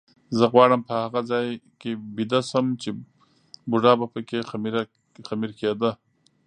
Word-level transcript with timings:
زه 0.37 0.45
غواړم 0.53 0.81
په 0.87 0.93
هغه 1.03 1.21
ځای 1.31 1.47
کې 1.79 1.91
ویده 2.15 2.41
شم 2.49 2.65
چې 2.81 2.89
بوډا 3.69 3.93
به 3.99 4.07
پکې 4.13 4.39
خمیر 5.29 5.51
کېده. 5.59 5.91